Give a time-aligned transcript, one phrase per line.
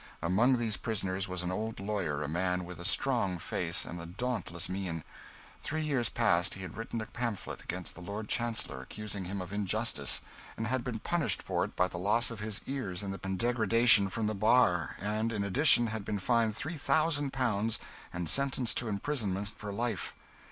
[0.23, 4.07] Among these prisoners was an old lawyer a man with a strong face and a
[4.07, 5.03] dauntless mien.
[5.61, 9.53] Three years past, he had written a pamphlet against the Lord Chancellor, accusing him of
[9.53, 10.21] injustice,
[10.57, 13.33] and had been punished for it by the loss of his ears in the pillory,
[13.33, 17.77] and degradation from the bar, and in addition had been fined 3,000 pounds
[18.11, 20.15] and sentenced to imprisonment for life.